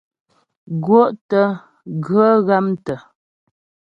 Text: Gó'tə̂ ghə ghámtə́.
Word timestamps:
Gó'tə̂ 0.83 1.45
ghə 2.05 2.27
ghámtə́. 2.47 2.97